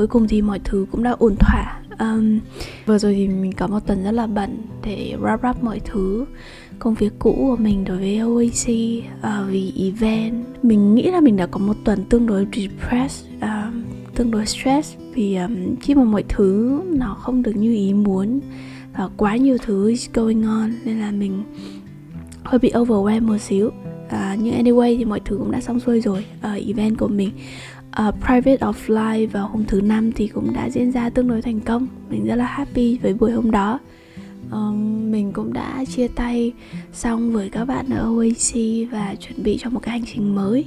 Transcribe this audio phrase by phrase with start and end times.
[0.00, 1.80] cuối cùng thì mọi thứ cũng đã ổn thỏa.
[1.98, 2.40] Um,
[2.86, 6.24] vừa rồi thì mình có một tuần rất là bận để wrap up mọi thứ
[6.78, 8.68] công việc cũ của mình đối với OAC
[9.08, 10.44] uh, ờ, vì event.
[10.62, 13.74] Mình nghĩ là mình đã có một tuần tương đối depressed uh,
[14.14, 18.40] tương đối stress vì um, khi mà mọi thứ nó không được như ý muốn
[18.96, 21.42] và quá nhiều thứ is going on nên là mình
[22.42, 23.66] hơi bị overwhelmed một xíu.
[23.66, 27.30] Uh, nhưng anyway thì mọi thứ cũng đã xong xuôi rồi uh, event của mình
[28.08, 31.60] uh, private offline vào hôm thứ năm thì cũng đã diễn ra tương đối thành
[31.60, 31.86] công.
[32.10, 33.78] Mình rất là happy với buổi hôm đó.
[34.52, 36.52] Um, mình cũng đã chia tay
[36.92, 38.54] xong với các bạn ở OAC
[38.90, 40.64] và chuẩn bị cho một cái hành trình mới.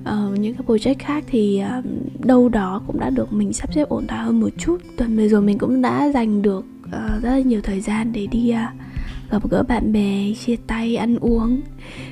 [0.00, 1.84] Uh, những cái project khác thì uh,
[2.24, 4.78] đâu đó cũng đã được mình sắp xếp ổn thỏa hơn một chút.
[4.96, 8.26] Tuần vừa rồi mình cũng đã dành được uh, rất là nhiều thời gian để
[8.26, 8.80] đi uh,
[9.30, 11.60] gặp gỡ bạn bè chia tay ăn uống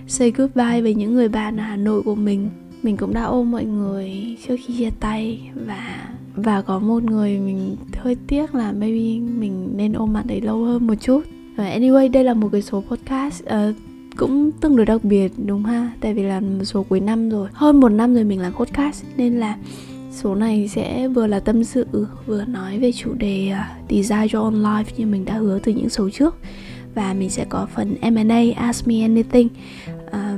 [0.07, 2.49] say goodbye với những người bạn ở hà nội của mình
[2.83, 7.39] mình cũng đã ôm mọi người trước khi chia tay và và có một người
[7.39, 11.21] mình hơi tiếc là maybe mình nên ôm bạn ấy lâu hơn một chút.
[11.57, 13.77] Anyway đây là một cái số podcast uh,
[14.17, 15.93] cũng tương đối đặc biệt đúng ha?
[16.01, 17.49] Tại vì là một số cuối năm rồi.
[17.53, 19.57] Hơn một năm rồi mình làm podcast nên là
[20.13, 21.87] số này sẽ vừa là tâm sự
[22.27, 25.73] vừa nói về chủ đề uh, design your own life như mình đã hứa từ
[25.73, 26.37] những số trước.
[26.95, 29.49] Và mình sẽ có phần M&A Ask Me Anything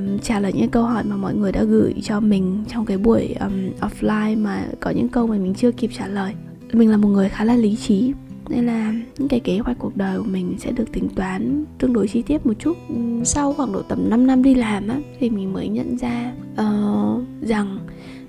[0.07, 2.97] um, trả lời những câu hỏi mà mọi người đã gửi cho mình trong cái
[2.97, 6.33] buổi um, offline mà có những câu mà mình chưa kịp trả lời.
[6.73, 8.13] Mình là một người khá là lý trí
[8.49, 11.93] nên là những cái kế hoạch cuộc đời của mình sẽ được tính toán tương
[11.93, 12.77] đối chi tiết một chút.
[12.89, 16.33] Ừ, sau khoảng độ tầm 5 năm đi làm á thì mình mới nhận ra
[16.53, 17.79] uh, rằng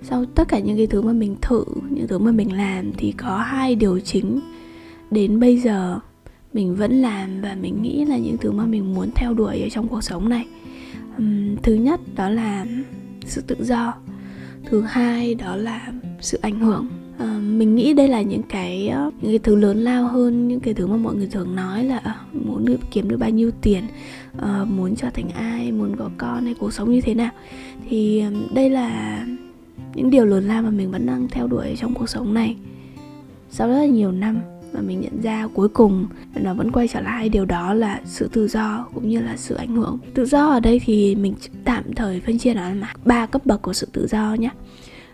[0.03, 3.13] sau tất cả những cái thứ mà mình thử những thứ mà mình làm thì
[3.13, 4.41] có hai điều chính.
[5.11, 5.99] Đến bây giờ
[6.53, 9.69] mình vẫn làm và mình nghĩ là những thứ mà mình muốn theo đuổi ở
[9.69, 10.47] trong cuộc sống này
[11.19, 12.67] um, thứ nhất đó là
[13.25, 13.95] sự tự do.
[14.65, 16.89] Thứ hai đó là sự ảnh hưởng.
[17.19, 20.61] Ờ, mình nghĩ đây là những cái ờ, những cái thứ lớn lao hơn những
[20.61, 23.51] cái thứ mà mọi người thường nói là ờ, muốn được kiếm được bao nhiêu
[23.63, 23.85] tiền
[24.69, 27.31] muốn trở thành ai muốn có con hay cuộc sống như thế nào?
[27.89, 29.27] Thì đây là
[29.95, 32.57] những điều lớn lao mà mình vẫn đang theo đuổi trong cuộc sống này.
[33.51, 34.41] Sau rất là nhiều năm
[34.73, 37.29] mà mình nhận ra cuối cùng nó vẫn quay trở lại.
[37.29, 39.99] Điều đó là sự tự do cũng như là sự ảnh hưởng.
[40.15, 41.35] Tự do ở đây thì mình
[41.65, 44.51] tạm thời phân chia nó là ba cấp bậc của sự tự do nhé.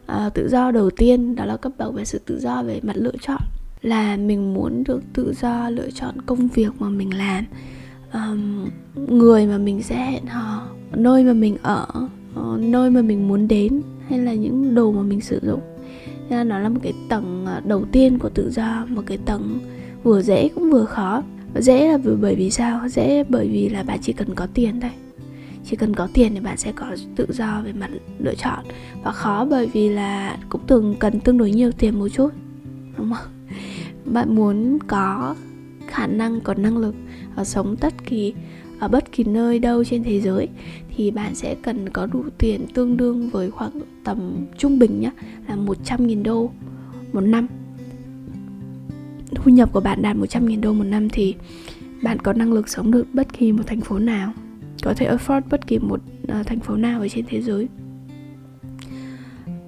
[0.07, 2.97] À, tự do đầu tiên đó là cấp bậc về sự tự do về mặt
[2.97, 3.43] lựa chọn
[3.83, 7.45] là mình muốn được tự do lựa chọn công việc mà mình làm.
[8.13, 8.69] Um,
[9.09, 11.87] người mà mình sẽ hẹn hò nơi mà mình ở
[12.41, 15.61] uh, nơi mà mình muốn đến hay là những đồ mà mình sử dụng
[16.31, 19.59] nên nó là một cái tầng à, đầu tiên của tự do, một cái tầng
[20.03, 21.23] vừa dễ cũng vừa khó.
[21.55, 22.89] Dễ là bởi vì sao?
[22.89, 24.91] Dễ bởi vì là bạn chỉ cần có tiền thôi.
[25.65, 26.87] Chỉ cần có tiền thì bạn sẽ có
[27.17, 28.65] tự do về mặt lựa chọn.
[29.03, 32.31] Và khó bởi vì là cũng từng, cần tương đối nhiều tiền một chút,
[32.99, 33.33] đúng không?
[34.05, 35.35] Bạn muốn có
[35.87, 36.95] khả năng, có năng lực
[37.37, 38.35] ở sống tất kỳ,
[38.79, 40.49] ở bất kỳ nơi đâu trên thế giới
[40.99, 43.71] thì bạn sẽ cần có đủ tiền tương đương với khoảng
[44.05, 45.11] tầm trung bình nhá
[45.49, 46.51] là 100.000 đô
[47.13, 47.47] một năm.
[49.35, 51.35] Thu nhập của bạn đạt 100.000 đô một năm thì
[52.03, 54.33] bạn có năng lực sống được bất kỳ một thành phố nào
[54.83, 57.69] có thể afford bất kỳ một uh, thành phố nào ở trên thế giới.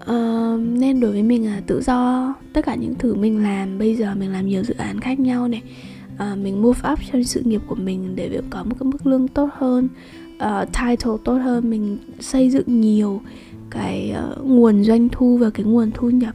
[0.00, 3.96] Uh, nên đối với mình là tự do tất cả những thứ mình làm bây
[3.96, 5.62] giờ mình làm nhiều dự án khác nhau này
[6.14, 9.28] uh, mình move up trong sự nghiệp của mình để có một cái mức lương
[9.28, 9.88] tốt hơn
[10.44, 13.20] uh, title tốt hơn mình xây dựng nhiều
[13.70, 16.34] cái uh, nguồn doanh thu và cái nguồn thu nhập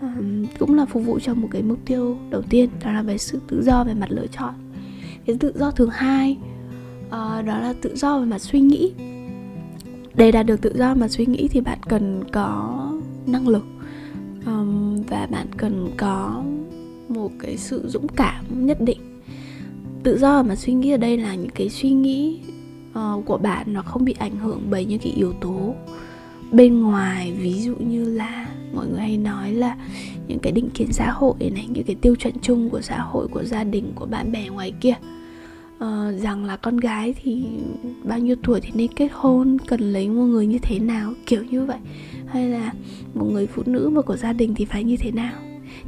[0.00, 3.18] um, cũng là phục vụ cho một cái mục tiêu đầu tiên đó là về
[3.18, 4.54] sự tự do về mặt lựa chọn.
[5.26, 6.36] Cái tự do thứ hai
[7.06, 7.12] uh,
[7.46, 8.92] đó là tự do về mặt suy nghĩ.
[10.14, 12.76] Để đạt được tự do mà suy nghĩ thì bạn cần có
[13.26, 13.64] năng lực
[14.46, 16.42] um, và bạn cần có
[17.08, 19.00] một cái sự dũng cảm nhất định.
[20.02, 22.40] Tự do mà suy nghĩ ở đây là những cái suy nghĩ
[22.98, 25.74] uh, của bạn nó không bị ảnh hưởng bởi những cái yếu tố
[26.52, 27.32] bên ngoài.
[27.32, 29.76] Ví dụ như là mọi người hay nói là
[30.28, 33.28] những cái định kiến xã hội này những cái tiêu chuẩn chung của xã hội
[33.28, 34.94] của gia đình của bạn bè ngoài kia.
[35.84, 37.44] Uh, rằng là con gái thì
[38.04, 41.44] bao nhiêu tuổi thì nên kết hôn cần lấy một người như thế nào kiểu
[41.44, 41.78] như vậy.
[42.26, 42.72] Hay là
[43.14, 45.32] một người phụ nữ mà của gia đình thì phải như thế nào.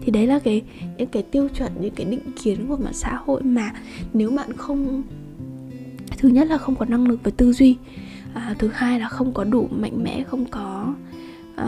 [0.01, 0.63] Thì đấy là cái
[0.99, 3.73] những cái tiêu chuẩn những cái định kiến của mặt xã hội mà
[4.13, 5.03] nếu bạn không
[6.23, 7.77] thứ nhất là không có năng lực về tư duy.
[8.35, 10.95] À, thứ hai là không có đủ mạnh mẽ không có
[11.55, 11.67] uh,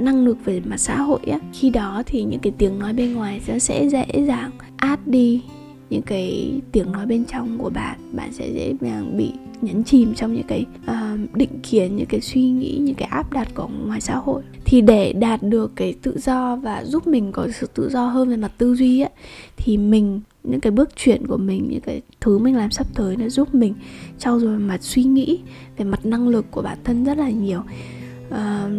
[0.00, 1.38] năng lực về mặt xã hội á.
[1.52, 5.42] Khi đó thì những cái tiếng nói bên ngoài sẽ sẽ dễ dàng át đi
[5.90, 7.98] những cái tiếng nói bên trong của bạn.
[8.12, 9.32] Bạn sẽ dễ dàng bị
[9.62, 13.32] nhấn chìm trong những cái uh, định kiến những cái suy nghĩ những cái áp
[13.32, 14.42] đặt của ngoài xã hội.
[14.64, 18.28] Thì để đạt được cái tự do và giúp mình có sự tự do hơn
[18.28, 19.10] về mặt tư duy ấy,
[19.56, 23.16] thì mình những cái bước chuyển của mình những cái thứ mình làm sắp tới
[23.16, 23.74] nó giúp mình
[24.18, 25.40] trau dồi mặt suy nghĩ
[25.76, 27.60] về mặt năng lực của bản thân rất là nhiều.
[28.28, 28.70] Uh,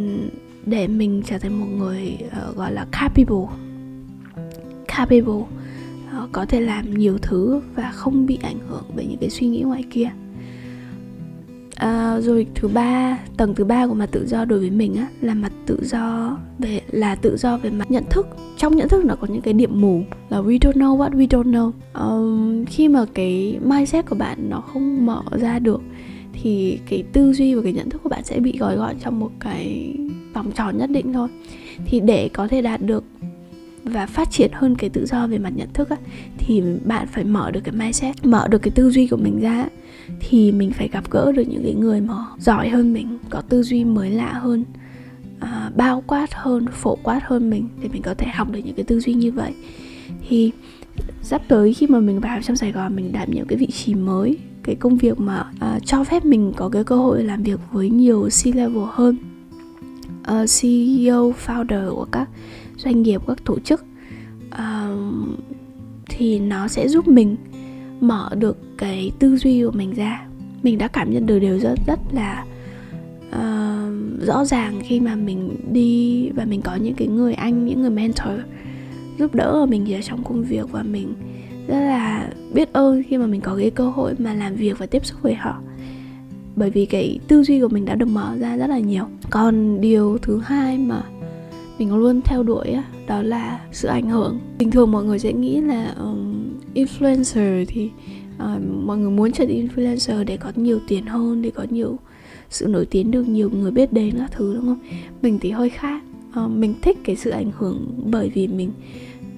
[0.66, 2.18] để mình trở thành một người
[2.50, 3.58] uh, gọi là capable
[4.88, 5.48] capable uh,
[6.32, 9.62] có thể làm nhiều thứ và không bị ảnh hưởng bởi những cái suy nghĩ
[9.62, 10.10] ngoài kia
[11.78, 15.08] à, rồi thứ ba tầng thứ ba của mặt tự do đối với mình á
[15.22, 18.28] là mặt tự do về là tự do về mặt nhận thức.
[18.58, 21.28] Trong nhận thức nó có những cái điểm mù là we don't know what we
[21.28, 21.72] don't know.
[21.94, 25.82] Um, khi mà cái mindset của bạn nó không mở ra được
[26.34, 29.20] thì cái tư duy và cái nhận thức của bạn sẽ bị gói gọn trong
[29.20, 29.94] một cái
[30.34, 31.28] vòng tròn nhất định thôi.
[31.86, 33.04] Thì để có thể đạt được
[33.84, 35.98] và phát triển hơn cái tự do về mặt nhận thức á,
[36.38, 39.68] thì bạn phải mở được cái mindset mở được cái tư duy của mình ra
[40.20, 43.64] thì mình phải gặp gỡ được những cái người mà giỏi hơn mình có tư
[43.64, 44.64] duy mới lạ hơn
[45.40, 48.76] à, bao quát hơn phổ quát hơn mình để mình có thể học được những
[48.76, 49.54] cái tư duy như vậy.
[50.28, 50.52] Thì
[51.22, 53.96] sắp tới khi mà mình vào trong Sài Gòn mình đảm nhiệm cái vị trí
[53.96, 57.60] mới cái công việc mà uh, cho phép mình có cái cơ hội làm việc
[57.72, 59.18] với nhiều C-level hơn
[60.24, 62.30] ờ, uh, CEO, founder của các
[62.78, 63.86] doanh nghiệp, các tổ chức
[64.48, 64.60] uh,
[66.10, 67.36] thì nó sẽ giúp mình
[68.00, 70.28] mở được cái tư duy của mình ra.
[70.64, 72.46] Mình đã cảm nhận được điều rất rất là
[73.30, 77.82] uh, rõ ràng khi mà mình đi và mình có những cái người anh những
[77.82, 78.40] người mentor
[79.20, 81.14] giúp đỡ ở mình ở trong công việc và mình
[81.68, 84.86] rất là biết ơn khi mà mình có cái cơ hội mà làm việc và
[84.86, 85.62] tiếp xúc với họ.
[86.56, 89.04] Bởi vì cái tư duy của mình đã được mở ra rất là nhiều.
[89.30, 91.04] Còn điều thứ hai mà
[91.80, 92.78] mình luôn theo đuổi
[93.08, 94.40] đó là sự ảnh hưởng.
[94.60, 96.37] Bình thường mọi người sẽ nghĩ là um,
[96.78, 97.90] influencer thì
[98.36, 102.00] uh, mọi người muốn trở thành influencer để có nhiều tiền hơn để có nhiều
[102.50, 104.80] sự nổi tiếng được nhiều người biết đến các thứ đúng không?
[105.22, 106.02] Mình thì hơi khác.
[106.44, 108.72] Uh, mình thích cái sự ảnh hưởng bởi vì mình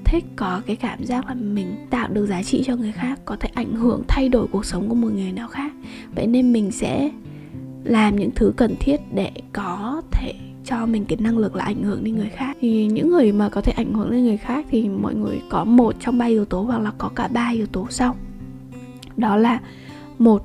[0.06, 3.36] thích có cái cảm giác là mình tạo được giá trị cho người khác có
[3.36, 5.71] thể ảnh hưởng thay đổi cuộc sống của một người nào khác.
[6.15, 7.12] Vậy nên mình sẽ
[7.83, 9.78] làm những thứ cần thiết để có
[10.69, 12.57] cho mình cái năng lực là ảnh hưởng đến người khác.
[12.62, 15.63] Thì những người mà có thể ảnh hưởng đến người khác thì mọi người có
[15.63, 18.16] một trong ba yếu tố hoặc là có cả ba yếu tố sau.
[19.18, 19.62] Đó là
[20.19, 20.44] một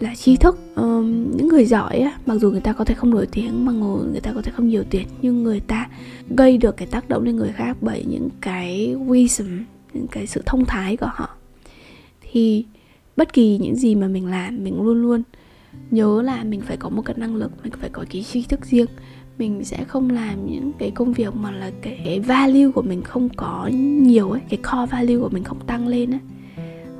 [0.00, 0.58] là tri thức.
[0.76, 3.72] Um, những người giỏi á, mặc dù người ta có thể không nổi tiếng mà
[3.72, 5.88] người, người ta có thể không nhiều tiền nhưng người ta
[6.36, 9.62] gây được cái tác động lên người khác bởi những cái wisdom
[9.94, 11.28] những cái sự thông thái của họ.
[12.20, 12.64] Thì
[13.16, 15.22] bất kỳ những gì mà mình làm mình luôn luôn
[15.90, 18.66] nhớ là mình phải có một cái năng lực mình phải có cái tri thức
[18.66, 18.86] riêng
[19.40, 23.02] mình sẽ không làm những cái công việc mà là cái, cái value của mình
[23.02, 23.70] không có
[24.02, 26.20] nhiều ấy cái core value của mình không tăng lên ấy.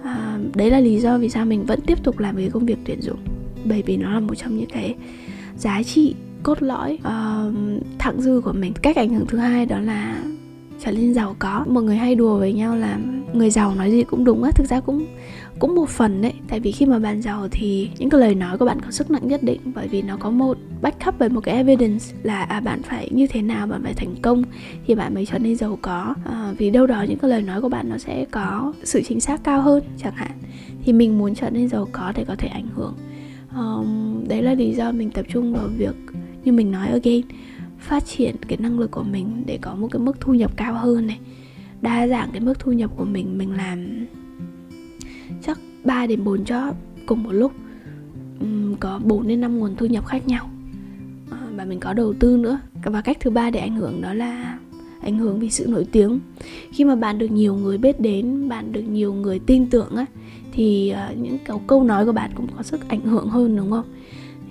[0.03, 2.79] À, đấy là lý do vì sao mình vẫn tiếp tục làm cái công việc
[2.85, 3.19] tuyển dụng.
[3.65, 4.95] Bởi vì nó là một trong những cái
[5.57, 7.55] giá trị cốt lõi uh,
[7.99, 8.73] thặng dư của mình.
[8.83, 10.23] Cách ảnh hưởng thứ hai đó là
[10.85, 11.65] trở nên giàu có.
[11.69, 12.99] Mọi người hay đùa với nhau là
[13.33, 15.07] người giàu nói gì cũng đúng á thực ra cũng
[15.61, 16.33] cũng một phần đấy.
[16.49, 19.11] Tại vì khi mà bạn giàu thì những cái lời nói của bạn có sức
[19.11, 22.61] nặng nhất định bởi vì nó có một backup bởi một cái evidence là à,
[22.61, 24.43] bạn phải như thế nào bạn phải thành công
[24.87, 26.15] thì bạn mới trở nên giàu có.
[26.25, 29.21] À, vì đâu đó những cái lời nói của bạn nó sẽ có sự chính
[29.21, 30.33] xác cao hơn chẳng hạn.
[30.85, 32.95] Thì mình muốn trở nên giàu có để có thể ảnh hưởng.
[33.57, 35.95] Um, đấy là lý do mình tập trung vào việc
[36.45, 37.23] như mình nói again
[37.79, 40.75] phát triển cái năng lực của mình để có một cái mức thu nhập cao
[40.75, 41.19] hơn này.
[41.83, 44.07] Đa dạng cái mức thu nhập của mình mình làm
[45.43, 46.73] chắc 3 đến 4 job
[47.07, 47.53] cùng một lúc.
[48.41, 50.51] Um, có 4 đến 5 nguồn thu nhập khác nhau.
[51.27, 52.61] Uh, và mình có đầu tư nữa.
[52.85, 54.59] Và cách thứ ba để ảnh hưởng đó là
[55.03, 56.21] ảnh hưởng vì sự nổi tiếng.
[56.73, 60.07] Khi mà bạn được nhiều người biết đến bạn được nhiều người tin tưởng á
[60.53, 63.71] thì uh, những câu câu nói của bạn cũng có sức ảnh hưởng hơn đúng
[63.71, 63.85] không?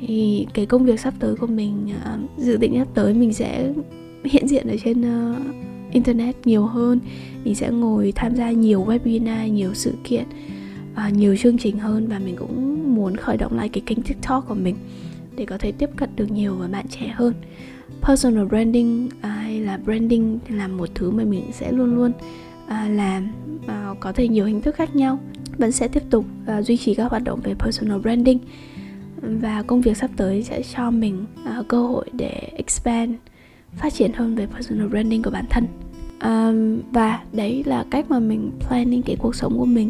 [0.01, 3.73] Thì cái công việc sắp tới của mình uh, dự định sắp tới mình sẽ
[4.23, 5.37] hiện diện ở trên uh,
[5.91, 6.99] internet nhiều hơn.
[7.43, 10.23] Mình sẽ ngồi tham gia nhiều webinar nhiều sự kiện
[10.93, 14.47] uh, nhiều chương trình hơn và mình cũng muốn khởi động lại cái kênh tiktok
[14.47, 14.75] của mình
[15.35, 17.33] để có thể tiếp cận được nhiều với bạn trẻ hơn.
[18.01, 22.11] Personal branding uh, hay là branding là một thứ mà mình sẽ luôn luôn
[22.65, 23.27] uh, làm
[23.65, 25.19] uh, có thể nhiều hình thức khác nhau.
[25.57, 26.25] Vẫn sẽ tiếp tục
[26.59, 28.39] uh, duy trì các hoạt động về personal branding.
[29.21, 31.25] Và công việc sắp tới sẽ cho mình
[31.59, 33.11] uh, cơ hội để expand
[33.77, 35.67] phát triển hơn về personal branding của bản thân.
[36.23, 39.89] Um, và đấy là cách mà mình planning cái cuộc sống của mình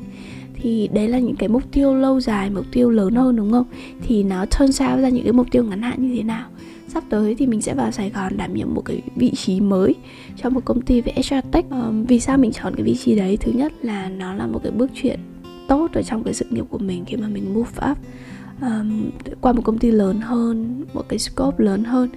[0.61, 3.65] thì đấy là những cái mục tiêu lâu dài mục tiêu lớn hơn đúng không?
[4.01, 6.49] Thì nó turn sao ra những cái mục tiêu ngắn hạn như thế nào?
[6.87, 9.95] Sắp tới thì mình sẽ vào Sài Gòn đảm nhiệm một cái vị trí mới
[10.35, 11.69] cho một công ty về HR Tech.
[11.69, 13.37] Um, vì sao mình chọn cái vị trí đấy?
[13.37, 15.19] Thứ nhất là nó là một cái bước chuyển
[15.67, 17.97] tốt ở trong cái sự nghiệp của mình khi mà mình move up.
[18.61, 19.09] Um,
[19.41, 22.09] qua một công ty lớn hơn một cái scope lớn hơn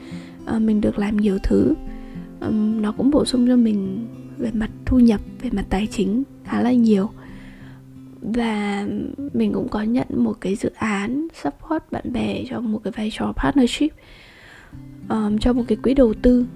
[0.57, 1.75] uh, mình được làm nhiều thứ.
[2.41, 4.07] Um, nó cũng bổ sung cho mình
[4.39, 7.11] về mặt thu nhập về mặt tài chính khá là nhiều
[8.23, 8.87] và
[9.33, 13.11] mình cũng có nhận một cái dự án support bạn bè cho một cái vai
[13.13, 13.93] trò partnership
[15.09, 16.47] um, cho một cái quỹ đầu tư.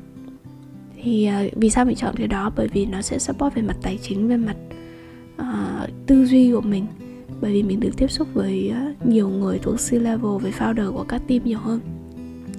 [1.02, 2.52] Thì uh, vì sao mình chọn cái đó?
[2.56, 4.56] Bởi vì nó sẽ support về mặt tài chính về mặt
[5.42, 6.86] uh, tư duy của mình.
[7.40, 10.92] Bởi vì mình được tiếp xúc với uh, nhiều người thuộc C level với founder
[10.92, 11.80] của các team nhiều hơn.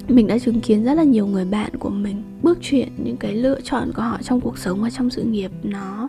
[0.08, 3.34] Mình đã chứng kiến rất là nhiều người bạn của mình bước chuyển những cái
[3.34, 6.08] lựa chọn của họ trong cuộc sống và trong sự nghiệp nó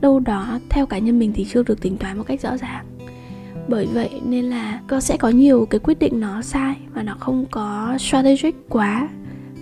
[0.00, 2.84] đâu đó theo cá nhân mình thì chưa được tính toán một cách rõ ràng.
[3.68, 7.16] Bởi vậy nên là có sẽ có nhiều cái quyết định nó sai và nó
[7.20, 9.08] không có strategic quá.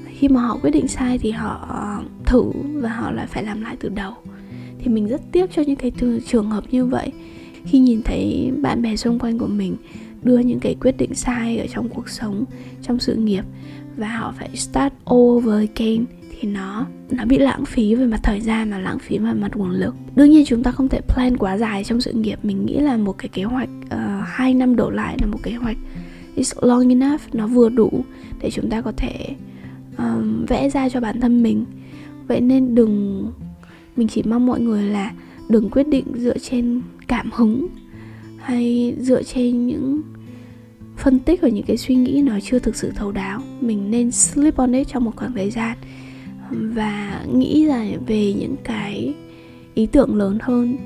[0.08, 3.76] Khi mà họ quyết định sai thì họ thử và họ lại phải làm lại
[3.80, 4.12] từ đầu.
[4.78, 5.92] Thì mình rất tiếc cho những cái
[6.26, 7.12] trường hợp như vậy.
[7.64, 9.76] Khi nhìn thấy bạn bè xung quanh của mình
[10.22, 12.44] đưa những cái quyết định sai ở trong cuộc sống,
[12.82, 13.44] trong sự nghiệp
[13.96, 16.04] và họ phải start over again
[16.40, 19.56] thì nó nó bị lãng phí về mặt thời gian và lãng phí về mặt
[19.56, 19.94] nguồn lực.
[20.16, 22.38] Đương nhiên chúng ta không thể plan quá dài trong sự nghiệp.
[22.42, 25.38] Mình nghĩ là một cái kế hoạch ờ, uh, 2 năm đổ lại là một
[25.42, 25.76] kế hoạch
[26.34, 28.04] is long enough nó vừa đủ
[28.40, 29.28] để chúng ta có thể
[29.98, 31.64] um, vẽ ra cho bản thân mình.
[32.26, 33.26] Vậy nên đừng
[33.96, 35.12] mình chỉ mong mọi người là
[35.48, 37.68] đừng quyết định dựa trên cảm hứng
[38.38, 40.02] hay dựa trên những
[40.96, 43.40] phân tích và những cái suy nghĩ nó chưa thực sự thấu đáo.
[43.60, 45.76] Mình nên sleep on it trong một khoảng thời gian
[46.50, 49.14] và nghĩ là về những cái
[49.74, 50.76] ý tưởng lớn hơn.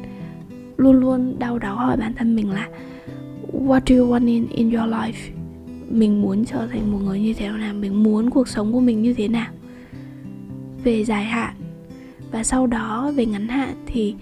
[0.77, 2.69] Luôn luôn đau đáu hỏi bản thân mình là,
[3.53, 5.33] what do you want in in your life?
[5.91, 9.03] Mình muốn trở thành một người như thế nào, mình muốn cuộc sống của mình
[9.03, 9.51] như thế nào?
[10.85, 11.55] Về dài hạn
[12.33, 14.15] và sau đó về ngắn hạn thì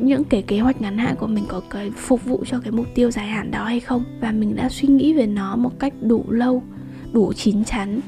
[0.00, 2.86] những cái kế hoạch ngắn hạn của mình có cái phục vụ cho cái mục
[2.94, 4.04] tiêu dài hạn đó hay không?
[4.20, 6.62] Và mình đã suy nghĩ về nó một cách đủ lâu,
[7.12, 8.00] đủ chín chắn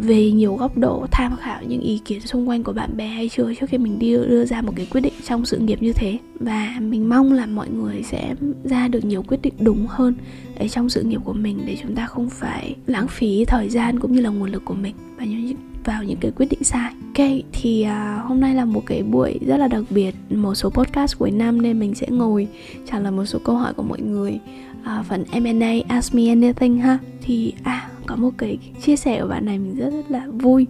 [0.00, 3.28] về nhiều góc độ tham khảo những ý kiến xung quanh của bạn bè hay
[3.28, 5.92] chưa trước khi mình đi đưa ra một cái quyết định trong sự nghiệp như
[5.92, 6.18] thế.
[6.40, 8.34] Và mình mong là mọi người sẽ
[8.64, 10.14] ra được nhiều quyết định đúng hơn
[10.58, 14.00] ở trong sự nghiệp của mình để chúng ta không phải lãng phí thời gian
[14.00, 16.92] cũng như là nguồn lực của mình và những vào những cái quyết định sai.
[17.06, 20.70] Ok thì uh, hôm nay là một cái buổi rất là đặc biệt một số
[20.70, 22.48] podcast cuối năm nên mình sẽ ngồi
[22.90, 24.38] trả lời một số câu hỏi của mọi người
[24.86, 26.98] uh, phần M&A Ask Me Anything ha.
[27.22, 30.66] Thì à có một cái chia sẻ của bạn này mình rất, rất là vui.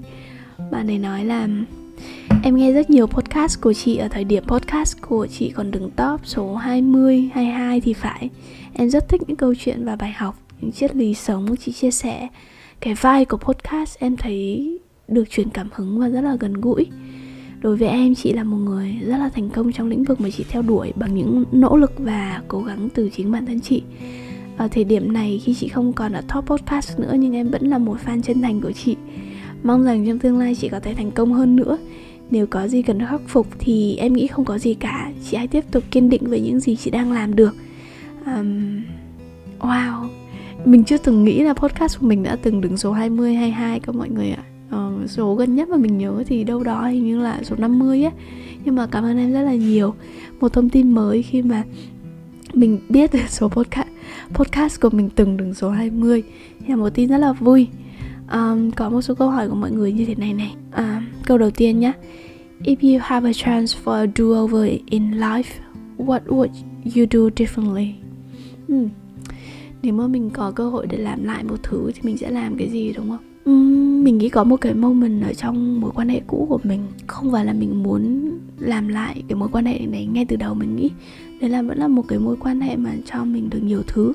[0.71, 1.49] Bạn này nói là
[2.43, 5.91] Em nghe rất nhiều podcast của chị ở thời điểm podcast của chị còn đứng
[5.91, 8.31] top số 20, 22 thì phải.
[8.73, 11.73] Em rất thích những câu chuyện và bài học, những triết lý sống của chị
[11.73, 12.29] chia sẻ.
[12.81, 16.87] Cái vai của podcast em thấy được truyền cảm hứng và rất là gần gũi
[17.61, 20.29] đối với em chị là một người rất là thành công trong lĩnh vực mà
[20.31, 23.83] chị theo đuổi bằng những nỗ lực và cố gắng từ chính bản thân chị.
[24.57, 27.67] Ở thời điểm này khi chị không còn ở top podcast nữa nhưng em vẫn
[27.67, 28.97] là một fan chân thành của chị.
[29.63, 31.79] Mong rằng trong tương lai chị có thể thành công hơn nữa.
[32.31, 35.13] Nếu có gì cần khắc phục thì em nghĩ không có gì cả.
[35.31, 37.55] Chị hãy tiếp tục kiên định với những gì chị đang làm được.
[38.27, 38.83] Um,
[39.61, 40.09] wow.
[40.65, 43.95] Mình chưa từng nghĩ là podcast của mình đã từng đứng số 20 22 các
[43.95, 44.43] mọi người ạ
[45.05, 48.05] uh, số gần nhất mà mình nhớ thì đâu đó hình như là số 50
[48.05, 48.11] á.
[48.65, 49.95] Nhưng mà cảm ơn em rất là nhiều.
[50.41, 51.63] Một thông tin mới khi mà
[52.55, 53.89] mình biết được số podcast
[54.35, 56.23] podcast của mình từng đứng số 20
[56.67, 57.69] là một tin rất là vui.
[58.33, 60.55] Um, có một số câu hỏi của mọi người như thế này này.
[60.75, 61.93] Uh, câu đầu tiên nhé
[62.65, 65.61] if you have a chance for a do over in life
[65.99, 66.53] what would
[66.85, 67.93] you do differently?
[68.69, 68.89] Hmm.
[69.83, 72.57] nếu mà mình có cơ hội để làm lại một thứ thì mình sẽ làm
[72.57, 73.36] cái gì đúng không?
[73.47, 77.33] Mình nghĩ có một cái moment ở trong mối quan hệ cũ của mình không
[77.33, 80.77] phải là mình muốn làm lại cái mối quan hệ này ngay từ đầu mình
[80.77, 80.91] nghĩ.
[81.41, 84.15] Đấy là vẫn là một cái mối quan hệ mà cho mình được nhiều thứ.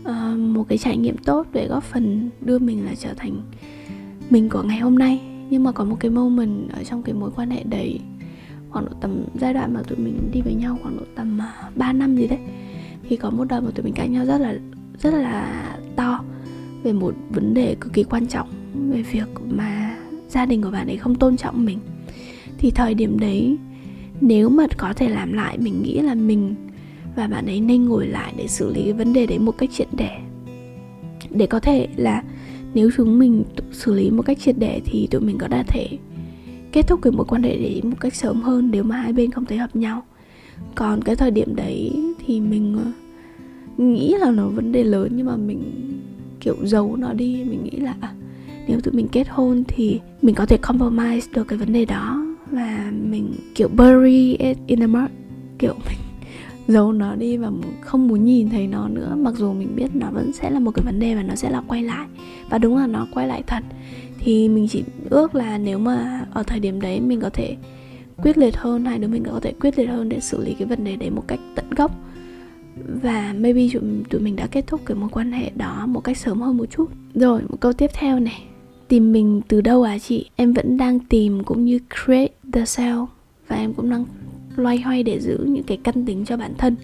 [0.00, 3.42] Uh, một cái trải nghiệm tốt để góp phần đưa mình là trở thành
[4.30, 5.20] mình của ngày hôm nay.
[5.50, 8.00] Nhưng mà có một cái moment ở trong cái mối quan hệ đấy
[8.70, 11.70] khoảng độ tầm giai đoạn mà tụi mình đi với nhau khoảng độ tầm à,
[11.76, 12.38] 3 năm gì đấy
[13.08, 14.54] thì có một đợt mà tụi mình cãi nhau rất là
[14.98, 15.64] rất là
[15.96, 16.24] to
[16.82, 18.48] về một vấn đề cực kỳ quan trọng
[18.90, 19.96] về việc mà
[20.28, 21.78] gia đình của bạn ấy không tôn trọng mình.
[22.58, 23.56] Thì thời điểm đấy,
[24.20, 26.54] nếu mà có thể làm lại, mình nghĩ là mình
[27.16, 29.70] và bạn ấy nên ngồi lại để xử lý cái vấn đề đấy một cách
[29.72, 30.10] triệt để.
[31.30, 32.22] Để có thể là
[32.74, 35.88] nếu chúng mình xử lý một cách triệt để thì tụi mình có thể
[36.72, 39.30] kết thúc cái mối quan hệ đấy một cách sớm hơn nếu mà hai bên
[39.30, 40.02] không thấy hợp nhau.
[40.74, 41.92] Còn cái thời điểm đấy
[42.26, 42.92] thì mình ờ,
[43.84, 45.62] nghĩ là nó vấn đề lớn nhưng mà mình
[46.40, 47.94] kiểu giấu nó đi, mình nghĩ là
[48.68, 52.24] nếu tụi mình kết hôn thì mình có thể compromise được cái vấn đề đó
[52.50, 55.10] và mình, kiểu, bury it in the mud.
[55.58, 55.98] Kiểu, mình
[56.68, 60.10] giấu nó đi và không muốn nhìn thấy nó nữa, mặc dù mình biết nó
[60.10, 62.06] vẫn sẽ là một cái vấn đề và nó sẽ là quay lại.
[62.50, 63.64] Và đúng là nó quay lại thật.
[64.18, 67.56] Thì mình chỉ ước là nếu mà ở thời điểm đấy mình có thể
[68.22, 70.68] quyết liệt hơn, hai đứa mình có thể quyết liệt hơn để xử lý cái
[70.68, 71.90] vấn đề đấy một cách tận gốc
[73.02, 76.16] và maybe tụi, tụi mình đã kết thúc cái mối quan hệ đó một cách
[76.16, 76.86] sớm hơn một chút.
[77.14, 78.42] Rồi một câu tiếp theo này.
[78.88, 80.30] Tìm mình từ đâu à chị?
[80.36, 83.06] Em vẫn đang tìm cũng như create the self.
[83.48, 84.04] Và em cũng đang
[84.56, 86.76] loay hoay để giữ những cái căn tính cho bản thân.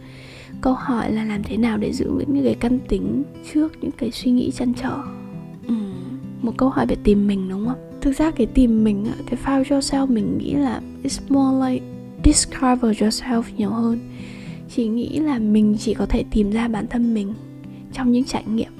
[0.60, 3.22] Câu hỏi là làm thế nào để giữ vững những cái căn tính
[3.52, 4.96] trước những cái suy nghĩ chăn trở?
[5.68, 5.74] Ừ,
[6.42, 7.78] một câu hỏi về tìm mình đúng không?
[8.00, 11.84] Thực ra cái tìm mình cái found yourself mình nghĩ là it's more like
[12.24, 13.98] discover yourself nhiều hơn
[14.68, 17.34] chỉ nghĩ là mình chỉ có thể tìm ra bản thân mình
[17.92, 18.72] trong những trải nghiệm.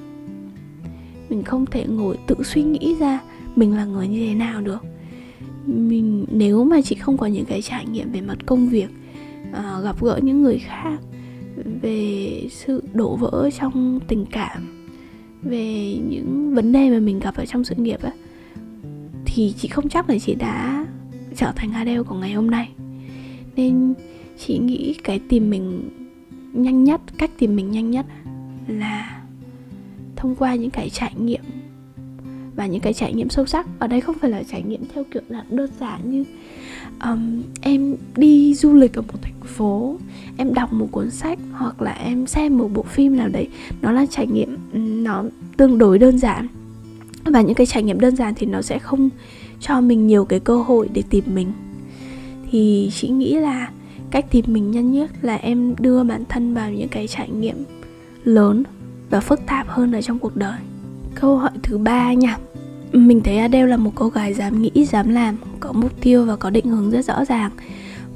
[1.29, 3.21] Mình không thể ngồi tự suy nghĩ ra
[3.57, 4.85] mình là người như thế nào được.
[5.67, 8.89] Mình nếu mà chị không có những cái trải nghiệm về mặt công việc
[9.51, 10.99] uh, gặp gỡ những người khác
[11.83, 14.87] về sự đổ vỡ trong tình cảm
[15.43, 18.13] về những vấn đề mà mình gặp ở trong sự nghiệp á
[19.35, 20.87] thì chị không chắc là chị đã
[21.37, 22.69] trở thành Adele của ngày hôm nay.
[23.57, 23.95] Nên
[24.39, 25.91] chị nghĩ cái tìm mình
[26.53, 28.07] nhanh nhất cách tìm mình nhanh nhất
[28.69, 29.23] là
[30.17, 31.43] thông qua những cái trải nghiệm
[32.57, 33.67] và những cái trải nghiệm sâu sắc.
[33.79, 36.25] Ở đây không phải là trải nghiệm theo kiểu là đơn giản như
[37.05, 39.99] um, em đi du lịch ở một thành phố
[40.37, 43.49] em đọc một cuốn sách hoặc là em xem một bộ phim nào đấy.
[43.83, 44.57] Nó là trải nghiệm
[45.05, 45.25] nó
[45.57, 46.49] tương đối đơn giản
[47.25, 49.11] và những cái trải nghiệm đơn giản thì nó sẽ không
[49.61, 51.53] cho mình nhiều cái cơ hội để tìm mình.
[52.51, 53.71] Thì chị nghĩ là
[54.15, 57.65] cách tìm mình nhanh nhất là em đưa bản thân vào những cái trải nghiệm
[58.25, 58.63] lớn
[59.11, 60.59] và phức tạp hơn ở trong cuộc đời.
[61.15, 62.39] Câu hỏi thứ ba nha.
[62.93, 66.37] Mình thấy Adele là một cô gái dám nghĩ, dám làm, có mục tiêu và
[66.37, 67.51] có định hướng rất rõ ràng.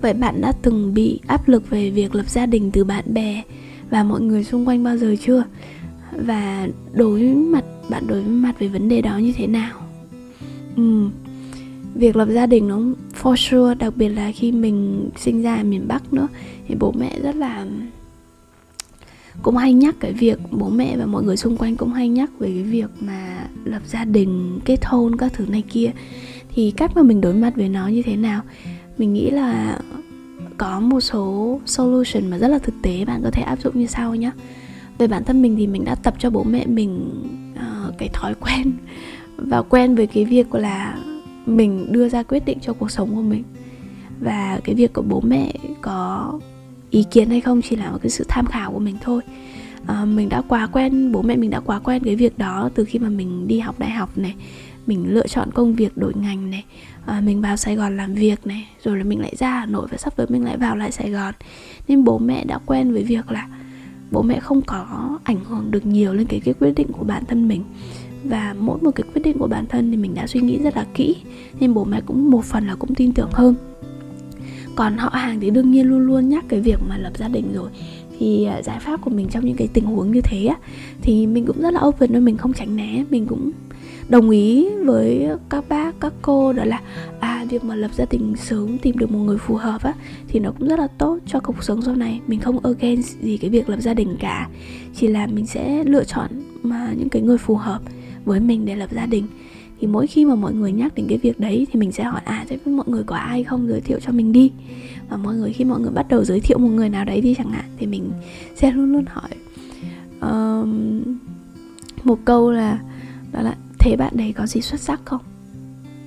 [0.01, 3.43] Vậy bạn đã từng bị áp lực về việc lập gia đình từ bạn bè
[3.91, 5.45] và mọi người xung quanh bao giờ chưa?
[6.13, 9.73] Và đối mặt, bạn đối mặt với vấn đề đó như thế nào?
[10.77, 11.09] Ừ
[11.99, 12.81] việc lập gia đình nó
[13.23, 16.29] for sure đặc biệt là khi mình sinh ra ở miền bắc nữa
[16.69, 17.67] thì bố mẹ rất là
[19.43, 22.31] cũng hay nhắc cái việc bố mẹ và mọi người xung quanh cũng hay nhắc
[22.39, 25.91] về cái việc mà lập gia đình kết hôn các thứ này kia.
[26.55, 28.43] Thì cách mà mình đối mặt với nó như thế nào?
[28.99, 29.79] Mình nghĩ là
[30.59, 33.87] có một số solution mà rất là thực tế bạn có thể áp dụng như
[33.87, 34.31] sau nhé
[34.99, 37.11] về bản thân mình thì mình đã tập cho bố mẹ mình
[37.55, 38.73] uh, cái thói quen
[39.37, 40.99] và quen với cái việc là
[41.57, 43.43] mình đưa ra quyết định cho cuộc sống của mình.
[44.21, 46.33] Và cái việc của bố mẹ có
[46.91, 49.23] ý kiến hay không chỉ là một cái sự tham khảo của mình thôi.
[49.87, 52.85] À, mình đã quá quen bố mẹ mình đã quá quen cái việc đó từ
[52.85, 54.35] khi mà mình đi học đại học này.
[54.87, 56.65] Mình lựa chọn công việc đổi ngành này.
[57.07, 59.87] À, mình vào sài gòn làm việc này rồi là mình lại ra hà nội
[59.91, 61.35] và sắp tới mình lại vào lại sài gòn.
[61.89, 63.49] Nên bố mẹ đã quen với việc là
[64.11, 67.25] bố mẹ không có ảnh hưởng được nhiều lên cái cái quyết định của bản
[67.25, 67.63] thân mình.
[68.25, 70.77] Và mỗi một cái quyết định của bản thân thì mình đã suy nghĩ rất
[70.77, 71.17] là kỹ,
[71.61, 73.55] nên bố mẹ cũng một phần là cũng tin tưởng hơn.
[74.77, 77.53] Còn họ hàng thì đương nhiên luôn luôn nhắc cái việc mà lập gia đình
[77.55, 77.71] rồi.
[78.19, 80.57] Thì à, giải pháp của mình trong những cái tình huống như thế á,
[81.03, 83.51] thì mình cũng rất là open nên mình không tránh né, mình cũng
[84.09, 86.81] đồng ý với các bác các cô đó là
[87.21, 89.95] à việc mà lập gia đình sớm tìm được một người phù hợp á
[90.29, 92.21] thì nó cũng rất là tốt cho cuộc sống sau này.
[92.27, 94.49] Mình không against gì cái việc lập gia đình cả.
[94.95, 96.31] Chỉ là mình sẽ lựa chọn
[96.63, 97.83] mà những cái người phù hợp
[98.25, 99.27] với mình để lập gia đình.
[99.81, 102.21] Thì mỗi khi mà mọi người nhắc đến cái việc đấy thì mình sẽ hỏi
[102.25, 103.69] à thế mọi người có ai không?
[103.69, 104.51] Giới thiệu cho mình đi.
[105.09, 107.35] Và mọi người khi mọi người bắt đầu giới thiệu một người nào đấy đi
[107.39, 108.11] chẳng hạn thì mình
[108.55, 109.31] sẽ luôn luôn hỏi.
[110.21, 111.03] Um,
[112.05, 112.79] một câu là
[113.33, 115.21] đó là thế bạn đấy có gì xuất sắc không?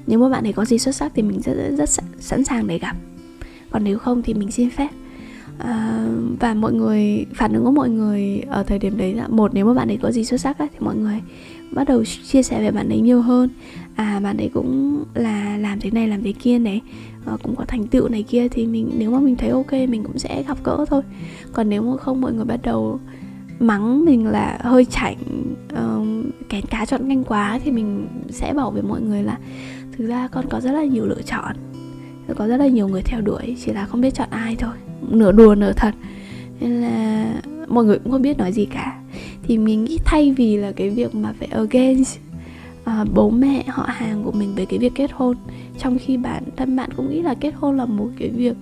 [0.08, 2.68] Nếu mà bạn ấy có gì xuất sắc thì mình rất rất, rất sẵn sàng
[2.68, 2.96] để gặp.
[3.72, 4.90] Còn nếu không thì mình xin phép.
[5.58, 6.06] À,
[6.40, 9.66] và mọi người phản ứng của mọi người ở thời điểm đấy là một nếu
[9.66, 11.22] mà bạn ấy có gì xuất sắc ấy, thì mọi người
[11.72, 13.50] bắt đầu chia sẻ về bạn ấy nhiều hơn.
[13.96, 16.82] À bạn ấy cũng là làm thế này làm thế kia này
[17.26, 20.04] à, cũng có thành tựu này kia thì mình nếu mà mình thấy ok mình
[20.04, 21.02] cũng sẽ gặp gỡ thôi.
[21.54, 23.00] Còn nếu mà không mọi người bắt đầu
[23.60, 25.18] mắng mình là hơi chảnh
[25.74, 26.01] uh,
[26.50, 29.38] kén cá chọn nhanh quá thì mình sẽ bảo với mọi người là
[29.98, 31.56] thực ra con có rất là nhiều lựa chọn
[32.36, 34.74] có rất là nhiều người theo đuổi chỉ là không biết chọn ai thôi.
[35.10, 35.94] Nửa đùa nửa thật.
[36.60, 37.26] Nên là
[37.68, 39.00] mọi người cũng không biết nói gì cả.
[39.44, 42.20] Thì mình nghĩ thay vì là cái việc mà phải against
[42.84, 45.38] uh, bố mẹ họ hàng của mình về cái việc kết hôn
[45.80, 48.56] trong khi bản thân bạn cũng nghĩ là kết hôn là một cái việc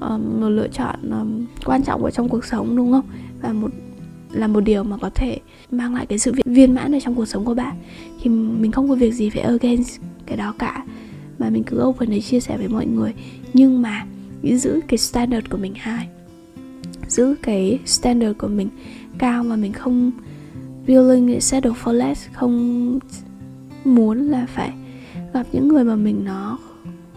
[0.00, 3.04] um, một lựa chọn um, quan trọng ở trong cuộc sống đúng không?
[3.42, 3.70] Và một
[4.32, 5.38] là một điều mà có thể
[5.70, 7.76] mang lại cái sự viên mãn ở trong cuộc sống của bạn.
[8.22, 10.84] Thì mình không có việc gì phải against cái đó cả.
[11.38, 13.12] Mà mình cứ open để chia sẻ với mọi người.
[13.54, 14.06] Nhưng mà
[14.42, 16.08] giữ cái standard của mình high
[17.12, 18.68] giữ cái standard của mình
[19.18, 20.10] cao mà mình không
[20.86, 22.98] willing to settle for less không
[23.84, 24.72] muốn là phải
[25.34, 26.58] gặp những người mà mình nó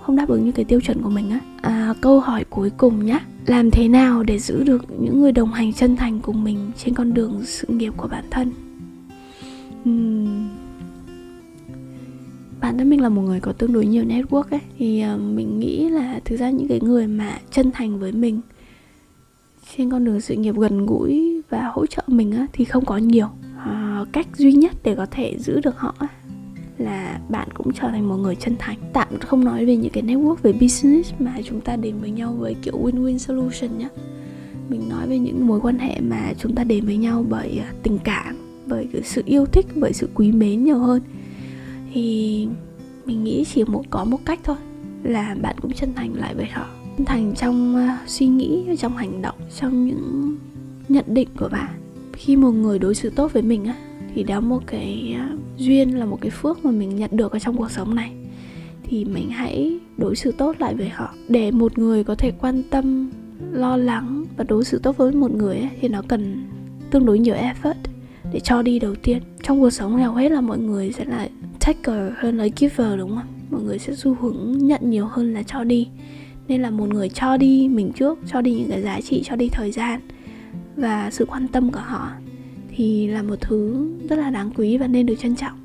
[0.02, 1.40] không đáp ứng như cái tiêu chuẩn của mình á.
[1.62, 5.54] À, câu hỏi cuối cùng nhá làm thế nào để giữ được những người đồng
[5.54, 8.52] hành chân thành cùng mình trên con đường sự nghiệp của bản thân
[9.90, 10.50] uhm.
[12.62, 15.60] bản thân mình là một người có tương đối nhiều network ấy thì uh, mình
[15.60, 18.42] nghĩ là thực ra những cái người mà chân thành với mình
[19.78, 22.98] trên con đường sự nghiệp gần gũi và hỗ trợ mình á, thì không có
[22.98, 23.28] nhiều
[23.58, 25.96] à, cách duy nhất để có thể giữ được họ
[26.78, 28.78] là bạn cũng trở thành một người chân thành.
[28.94, 32.36] Tạm không nói về những cái network về business mà chúng ta đến với nhau
[32.40, 33.90] với kiểu win-win solution nhé
[34.70, 37.74] mình nói về những mối quan hệ mà chúng ta đến với nhau bởi à,
[37.84, 38.36] tình cảm,
[38.68, 41.02] bởi cái sự yêu thích, bởi sự quý mến nhiều hơn.
[41.94, 42.48] Thì
[43.06, 44.56] mình nghĩ chỉ một, có một cách thôi,
[45.04, 46.68] là bạn cũng chân thành lại với họ.
[46.98, 50.36] Chân thành trong à, suy nghĩ, trong hành động, trong những
[50.90, 51.72] nhận định của bạn.
[52.14, 53.76] Khi một người đối xử tốt với mình á
[54.16, 57.40] thì đó một cái à, duyên là một cái phước mà mình nhận được ở
[57.40, 58.12] trong cuộc sống này.
[58.84, 61.14] Thì mình hãy đối xử tốt lại với họ.
[61.30, 63.12] Để một người có thể quan tâm
[63.52, 66.44] lo lắng và đối xử tốt với một người ấy, thì nó cần
[66.92, 67.76] tương đối nhiều effort
[68.34, 69.22] để cho đi đầu tiên.
[69.44, 73.10] Trong cuộc sống hầu hết là mọi người sẽ là taker hơn là giver đúng
[73.10, 73.28] không?
[73.52, 75.88] Mọi người sẽ xu hướng nhận nhiều hơn là cho đi.
[76.48, 79.36] Nên là một người cho đi mình trước cho đi những cái giá trị cho
[79.36, 80.00] đi thời gian
[80.76, 82.12] và sự quan tâm của họ
[82.76, 85.58] thì là một thứ rất là đáng quý và nên được trân trọng.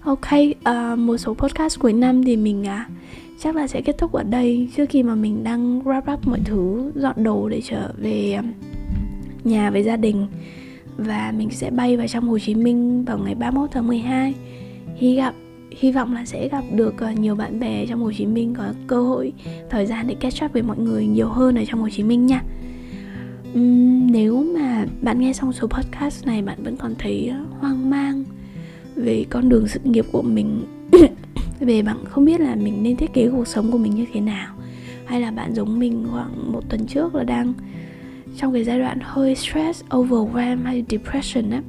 [0.00, 2.96] Ok uh, một số podcast cuối năm thì mình uh,
[3.38, 4.68] chắc là sẽ kết thúc ở đây.
[4.76, 8.42] Trước khi mà mình đang wrap up mọi thứ dọn đồ để trở về à,
[9.44, 10.26] nhà với gia đình.
[10.96, 14.34] Và mình sẽ bay vào trong Hồ Chí Minh vào ngày 31 tháng 12
[14.96, 15.34] hy gặp
[15.70, 18.64] hy vọng là sẽ gặp được à, nhiều bạn bè trong Hồ Chí Minh có
[18.86, 19.32] cơ hội
[19.70, 22.26] thời gian để catch up với mọi người nhiều hơn ở trong Hồ Chí Minh
[22.26, 22.42] nha
[23.58, 27.90] uhm, nếu mà bạn nghe xong số podcast này bạn vẫn còn thấy ờ, hoang
[27.90, 28.24] mang
[28.96, 30.64] về con đường sự nghiệp của mình.
[31.60, 34.20] Về bạn không biết là mình nên thiết kế cuộc sống của mình như thế
[34.20, 34.54] nào
[35.06, 37.52] hay là bạn giống mình khoảng một tuần trước là đang
[38.36, 41.62] trong cái giai đoạn hơi stress overwhelm hay depression á.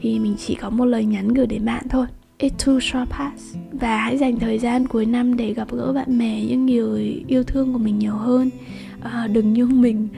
[0.00, 2.06] Thì mình chỉ có một lời nhắn gửi đến bạn thôi.
[2.38, 3.56] It too shall pass.
[3.72, 7.42] Và hãy dành thời gian cuối năm để gặp gỡ bạn bè Những người yêu
[7.42, 8.50] thương của mình nhiều hơn.
[9.00, 10.08] À, Đừng như mình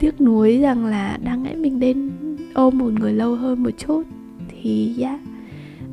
[0.00, 2.10] tiếc nuối rằng là đáng lẽ mình nên
[2.54, 4.02] ôm một người lâu hơn một chút
[4.48, 5.20] thì yeah.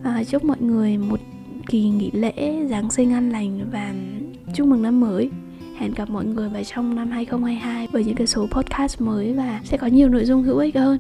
[0.04, 1.20] à, chúc mọi người một
[1.68, 3.94] kỳ nghỉ lễ Giáng sinh an lành và
[4.54, 5.30] chúc mừng năm mới
[5.78, 9.62] Hẹn gặp mọi người vào trong năm 2022 với những cái số podcast mới và
[9.64, 11.00] sẽ có nhiều nội dung hữu ích hơn.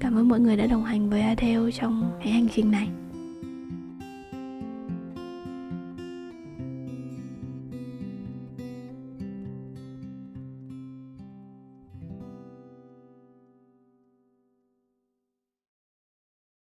[0.00, 2.88] Cảm ơn mọi người đã đồng hành với Adele trong cái hành trình này.